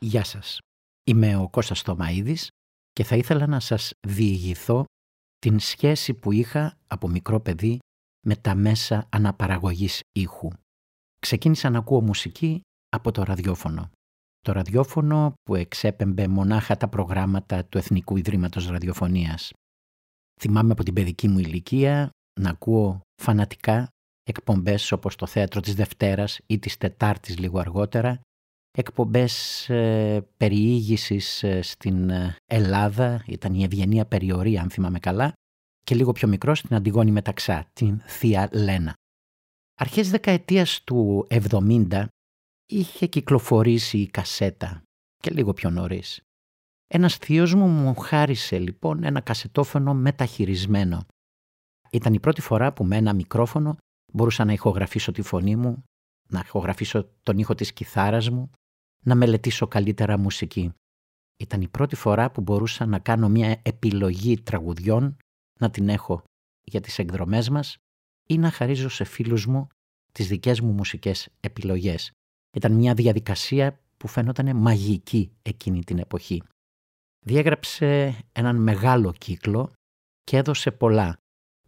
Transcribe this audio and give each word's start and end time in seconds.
Γεια 0.00 0.24
σας. 0.24 0.58
Είμαι 1.04 1.36
ο 1.36 1.48
Κώστας 1.48 1.82
Θωμαίδης 1.82 2.48
και 2.92 3.04
θα 3.04 3.16
ήθελα 3.16 3.46
να 3.46 3.60
σας 3.60 3.92
διηγηθώ 4.08 4.84
την 5.38 5.58
σχέση 5.58 6.14
που 6.14 6.32
είχα 6.32 6.78
από 6.86 7.08
μικρό 7.08 7.40
παιδί 7.40 7.78
με 8.26 8.36
τα 8.36 8.54
μέσα 8.54 9.08
αναπαραγωγής 9.10 10.00
ήχου. 10.12 10.48
Ξεκίνησα 11.20 11.70
να 11.70 11.78
ακούω 11.78 12.00
μουσική 12.00 12.60
από 12.88 13.12
το 13.12 13.22
ραδιόφωνο. 13.22 13.90
Το 14.40 14.52
ραδιόφωνο 14.52 15.32
που 15.42 15.54
εξέπεμπε 15.54 16.28
μονάχα 16.28 16.76
τα 16.76 16.88
προγράμματα 16.88 17.64
του 17.64 17.78
Εθνικού 17.78 18.16
Ιδρύματος 18.16 18.68
Ραδιοφωνίας. 18.68 19.52
Θυμάμαι 20.40 20.72
από 20.72 20.82
την 20.82 20.94
παιδική 20.94 21.28
μου 21.28 21.38
ηλικία 21.38 22.10
να 22.40 22.50
ακούω 22.50 23.00
φανατικά 23.22 23.88
εκπομπές 24.22 24.92
όπως 24.92 25.16
το 25.16 25.26
Θέατρο 25.26 25.60
της 25.60 25.74
Δευτέρας 25.74 26.38
ή 26.46 26.58
της 26.58 26.76
Τετάρτης 26.76 27.38
λίγο 27.38 27.58
αργότερα, 27.58 28.20
εκπομπές 28.76 29.68
ε, 29.68 30.26
περιήγησης 30.36 31.42
ε, 31.42 31.62
στην 31.62 32.10
ε, 32.10 32.36
Ελλάδα, 32.46 33.24
ήταν 33.26 33.54
η 33.54 33.62
Ευγενία 33.62 34.06
Περιορία 34.06 34.62
αν 34.62 34.70
θυμάμαι 34.70 34.98
καλά, 34.98 35.32
και 35.82 35.94
λίγο 35.94 36.12
πιο 36.12 36.28
μικρό 36.28 36.54
στην 36.54 36.76
Αντιγόνη 36.76 37.10
Μεταξά, 37.10 37.66
την 37.72 38.00
Θεία 38.06 38.48
Λένα. 38.52 38.94
Αρχές 39.74 40.10
δεκαετίας 40.10 40.82
του 40.84 41.26
70 41.30 42.04
είχε 42.66 43.06
κυκλοφορήσει 43.06 43.98
η 43.98 44.06
κασέτα 44.06 44.82
και 45.16 45.30
λίγο 45.30 45.52
πιο 45.52 45.70
νωρίς. 45.70 46.20
Ένας 46.86 47.16
θείος 47.16 47.54
μου 47.54 47.66
μου 47.66 47.94
χάρισε 47.94 48.58
λοιπόν 48.58 49.04
ένα 49.04 49.20
κασετόφωνο 49.20 49.94
μεταχειρισμένο. 49.94 51.06
Ήταν 51.90 52.14
η 52.14 52.20
πρώτη 52.20 52.40
φορά 52.40 52.72
που 52.72 52.84
με 52.84 52.96
ένα 52.96 53.12
μικρόφωνο 53.12 53.76
μπορούσα 54.12 54.44
να 54.44 54.52
ηχογραφήσω 54.52 55.12
τη 55.12 55.22
φωνή 55.22 55.56
μου, 55.56 55.82
να 56.28 56.42
ηχογραφήσω 56.44 57.08
τον 57.22 57.38
ήχο 57.38 57.54
της 57.54 57.72
κιθάρας 57.72 58.30
μου, 58.30 58.50
να 59.06 59.14
μελετήσω 59.14 59.66
καλύτερα 59.66 60.18
μουσική. 60.18 60.72
Ήταν 61.36 61.60
η 61.60 61.68
πρώτη 61.68 61.96
φορά 61.96 62.30
που 62.30 62.40
μπορούσα 62.40 62.86
να 62.86 62.98
κάνω 62.98 63.28
μια 63.28 63.60
επιλογή 63.62 64.40
τραγουδιών, 64.40 65.16
να 65.60 65.70
την 65.70 65.88
έχω 65.88 66.22
για 66.62 66.80
τις 66.80 66.98
εκδρομές 66.98 67.48
μας 67.48 67.76
ή 68.28 68.38
να 68.38 68.50
χαρίζω 68.50 68.88
σε 68.88 69.04
φίλους 69.04 69.46
μου 69.46 69.66
τις 70.12 70.28
δικές 70.28 70.60
μου 70.60 70.72
μουσικές 70.72 71.28
επιλογές. 71.40 72.10
Ήταν 72.56 72.72
μια 72.72 72.94
διαδικασία 72.94 73.80
που 73.96 74.08
φαίνονταν 74.08 74.56
μαγική 74.56 75.30
εκείνη 75.42 75.84
την 75.84 75.98
εποχή. 75.98 76.42
Διέγραψε 77.26 78.18
έναν 78.32 78.56
μεγάλο 78.56 79.12
κύκλο 79.12 79.72
και 80.24 80.36
έδωσε 80.36 80.70
πολλά 80.70 81.16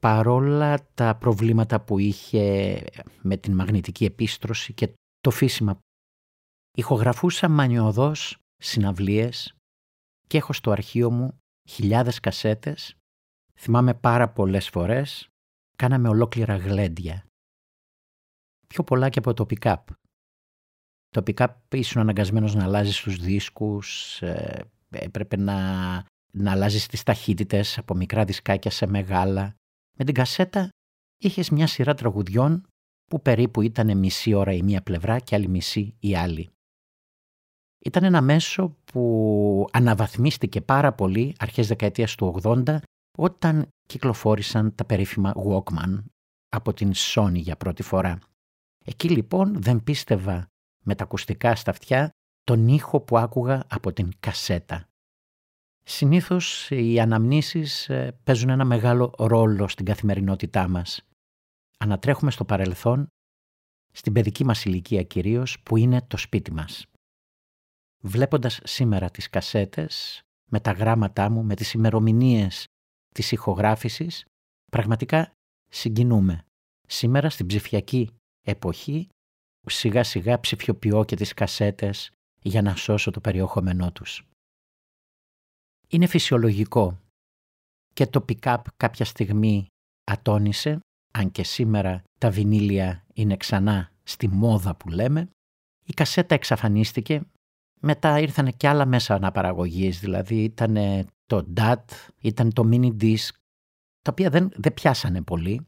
παρόλα 0.00 0.88
τα 0.94 1.16
προβλήματα 1.16 1.80
που 1.80 1.98
είχε 1.98 2.84
με 3.22 3.36
την 3.36 3.54
μαγνητική 3.54 4.04
επίστρωση 4.04 4.72
και 4.72 4.92
το 5.20 5.30
φύσιμα. 5.30 5.78
Ηχογραφούσα 6.78 7.48
μανιωδώς 7.48 8.36
συναυλίες 8.56 9.54
και 10.26 10.36
έχω 10.36 10.52
στο 10.52 10.70
αρχείο 10.70 11.10
μου 11.10 11.38
χιλιάδες 11.68 12.20
κασέτες. 12.20 12.94
Θυμάμαι 13.54 13.94
πάρα 13.94 14.28
πολλές 14.28 14.68
φορές, 14.68 15.28
κάναμε 15.76 16.08
ολόκληρα 16.08 16.56
γλέντια. 16.56 17.26
Πιο 18.66 18.84
πολλά 18.84 19.08
και 19.08 19.18
από 19.18 19.34
το 19.34 19.46
pick-up. 19.50 19.82
Το 21.08 21.22
pick-up 21.26 21.54
ήσουν 21.68 22.00
αναγκασμένος 22.00 22.54
να 22.54 22.64
αλλάζεις 22.64 23.00
τους 23.00 23.16
δίσκους, 23.16 24.22
ε, 24.22 24.70
έπρεπε 24.90 25.36
να, 25.36 25.56
να 26.32 26.52
αλλάζεις 26.52 26.86
τις 26.86 27.02
ταχύτητες 27.02 27.78
από 27.78 27.94
μικρά 27.94 28.24
δισκάκια 28.24 28.70
σε 28.70 28.86
μεγάλα. 28.86 29.54
Με 29.96 30.04
την 30.04 30.14
κασέτα 30.14 30.68
είχες 31.18 31.50
μια 31.50 31.66
σειρά 31.66 31.94
τραγουδιών 31.94 32.66
που 33.04 33.22
περίπου 33.22 33.62
ήταν 33.62 33.98
μισή 33.98 34.34
ώρα 34.34 34.52
η 34.52 34.62
μία 34.62 34.82
πλευρά 34.82 35.18
και 35.18 35.34
άλλη 35.34 35.48
μισή 35.48 35.96
η 35.98 36.16
άλλη. 36.16 36.50
Ήταν 37.88 38.04
ένα 38.04 38.20
μέσο 38.20 38.76
που 38.84 39.68
αναβαθμίστηκε 39.72 40.60
πάρα 40.60 40.92
πολύ 40.92 41.34
αρχές 41.38 41.66
δεκαετίας 41.68 42.14
του 42.14 42.40
80 42.42 42.78
όταν 43.18 43.68
κυκλοφόρησαν 43.86 44.74
τα 44.74 44.84
περίφημα 44.84 45.34
Walkman 45.36 46.02
από 46.48 46.72
την 46.72 46.92
Sony 46.94 47.34
για 47.34 47.56
πρώτη 47.56 47.82
φορά. 47.82 48.18
Εκεί 48.84 49.08
λοιπόν 49.08 49.62
δεν 49.62 49.84
πίστευα 49.84 50.46
με 50.84 50.94
τα 50.94 51.04
ακουστικά 51.04 51.54
στα 51.54 51.70
αυτιά 51.70 52.10
τον 52.42 52.68
ήχο 52.68 53.00
που 53.00 53.18
άκουγα 53.18 53.64
από 53.68 53.92
την 53.92 54.10
κασέτα. 54.20 54.88
Συνήθως 55.84 56.70
οι 56.70 57.00
αναμνήσεις 57.00 57.88
ε, 57.88 58.18
παίζουν 58.24 58.48
ένα 58.48 58.64
μεγάλο 58.64 59.14
ρόλο 59.18 59.68
στην 59.68 59.84
καθημερινότητά 59.84 60.68
μας. 60.68 61.06
Ανατρέχουμε 61.78 62.30
στο 62.30 62.44
παρελθόν, 62.44 63.06
στην 63.92 64.12
παιδική 64.12 64.44
μας 64.44 64.64
ηλικία 64.64 65.02
κυρίως, 65.02 65.60
που 65.62 65.76
είναι 65.76 66.02
το 66.02 66.16
σπίτι 66.16 66.52
μας. 66.52 66.86
Βλέποντας 68.00 68.60
σήμερα 68.64 69.10
τις 69.10 69.30
κασέτες, 69.30 70.22
με 70.50 70.60
τα 70.60 70.72
γράμματά 70.72 71.30
μου, 71.30 71.44
με 71.44 71.54
τις 71.54 71.72
ημερομηνίες 71.72 72.64
της 73.14 73.32
ηχογράφησης, 73.32 74.24
πραγματικά 74.70 75.32
συγκινούμε. 75.68 76.44
Σήμερα 76.86 77.30
στην 77.30 77.46
ψηφιακή 77.46 78.10
εποχή, 78.46 79.08
σιγά 79.66 80.02
σιγά 80.02 80.40
ψηφιοποιώ 80.40 81.04
και 81.04 81.16
τις 81.16 81.34
κασέτες 81.34 82.10
για 82.42 82.62
να 82.62 82.76
σώσω 82.76 83.10
το 83.10 83.20
περιεχόμενό 83.20 83.92
τους. 83.92 84.28
Είναι 85.88 86.06
φυσιολογικό 86.06 87.00
και 87.94 88.06
το 88.06 88.24
pick-up 88.28 88.62
κάποια 88.76 89.04
στιγμή 89.04 89.66
ατόνισε, 90.04 90.78
αν 91.12 91.30
και 91.30 91.44
σήμερα 91.44 92.02
τα 92.18 92.30
βινίλια 92.30 93.04
είναι 93.14 93.36
ξανά 93.36 93.92
στη 94.02 94.28
μόδα 94.28 94.76
που 94.76 94.88
λέμε, 94.88 95.30
η 95.84 95.92
κασέτα 95.92 96.34
εξαφανίστηκε, 96.34 97.22
μετά 97.80 98.20
ήρθαν 98.20 98.56
και 98.56 98.68
άλλα 98.68 98.86
μέσα 98.86 99.14
αναπαραγωγής, 99.14 100.00
δηλαδή 100.00 100.42
ήταν 100.42 100.76
το 101.26 101.52
DAT, 101.56 101.84
ήταν 102.20 102.52
το 102.52 102.68
mini 102.72 102.96
disc, 103.00 103.28
τα 104.02 104.10
οποία 104.10 104.30
δεν, 104.30 104.50
δεν 104.54 104.74
πιάσανε 104.74 105.22
πολύ. 105.22 105.66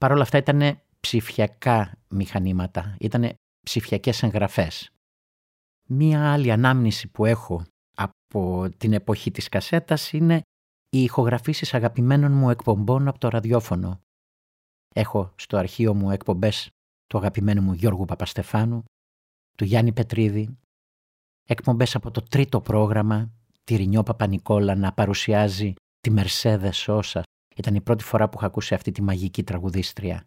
Παρ' 0.00 0.12
όλα 0.12 0.22
αυτά 0.22 0.38
ήταν 0.38 0.80
ψηφιακά 1.00 1.98
μηχανήματα, 2.08 2.96
ήταν 3.00 3.34
ψηφιακές 3.60 4.22
εγγραφές. 4.22 4.90
Μία 5.88 6.32
άλλη 6.32 6.50
ανάμνηση 6.52 7.08
που 7.08 7.24
έχω 7.24 7.64
από 7.96 8.68
την 8.76 8.92
εποχή 8.92 9.30
της 9.30 9.48
κασέτας 9.48 10.12
είναι 10.12 10.40
οι 10.90 11.02
ηχογραφήσεις 11.02 11.74
αγαπημένων 11.74 12.32
μου 12.32 12.50
εκπομπών 12.50 13.08
από 13.08 13.18
το 13.18 13.28
ραδιόφωνο. 13.28 14.00
Έχω 14.94 15.32
στο 15.36 15.56
αρχείο 15.56 15.94
μου 15.94 16.10
εκπομπές 16.10 16.70
του 17.06 17.18
αγαπημένου 17.18 17.62
μου 17.62 17.72
Γιώργου 17.72 18.04
Παπαστεφάνου, 18.04 18.84
του 19.56 19.64
Γιάννη 19.64 19.92
Πετρίδη, 19.92 20.58
εκπομπές 21.46 21.94
από 21.94 22.10
το 22.10 22.22
τρίτο 22.22 22.60
πρόγραμμα, 22.60 23.30
τη 23.64 23.76
Ρινιό 23.76 24.02
Παπανικόλα 24.02 24.74
να 24.74 24.92
παρουσιάζει 24.92 25.74
τη 26.00 26.10
Μερσέδε 26.10 26.70
Σόσα. 26.72 27.22
Ήταν 27.56 27.74
η 27.74 27.80
πρώτη 27.80 28.04
φορά 28.04 28.28
που 28.28 28.36
είχα 28.36 28.46
ακούσει 28.46 28.74
αυτή 28.74 28.92
τη 28.92 29.02
μαγική 29.02 29.42
τραγουδίστρια. 29.42 30.26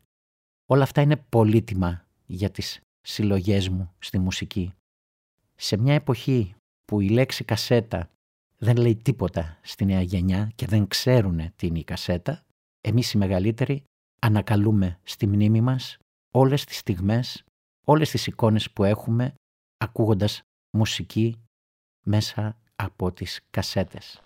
Όλα 0.66 0.84
αυτά 0.84 1.02
είναι 1.02 1.18
πολύτιμα 1.30 2.06
για 2.25 2.50
τις 2.50 2.80
συλλογές 3.02 3.69
μου 3.69 3.94
στη 4.00 4.19
μουσική. 4.19 4.74
Σε 5.56 5.78
μια 5.78 5.94
εποχή 5.94 6.56
που 6.85 7.00
η 7.00 7.09
λέξη 7.09 7.44
κασέτα 7.44 8.09
δεν 8.57 8.78
λέει 8.78 8.96
τίποτα 8.96 9.59
στη 9.62 9.86
νέα 9.86 10.01
γενιά 10.01 10.51
και 10.56 10.66
δεν 10.66 10.88
ξέρουν 10.88 11.56
τι 11.56 11.68
είναι 11.68 11.80
η 11.80 11.84
κασέτα, 11.84 12.44
εμείς 12.81 13.13
οι 13.13 13.18
μεγαλύτεροι 13.18 13.84
ανακαλούμε 14.22 15.00
στη 15.03 15.28
μνήμη 15.28 15.62
μας 15.62 15.97
όλες 16.34 16.66
τις 16.66 16.78
στιγμές, 16.78 17.44
όλες 17.86 18.09
τις 18.09 18.28
εικόνες 18.28 18.72
που 18.72 18.84
έχουμε 18.84 19.34
ακούγοντας 19.78 20.41
μουσική 20.72 21.41
μέσα 22.03 22.57
από 22.75 23.12
τις 23.12 23.40
κασέτες. 23.50 24.22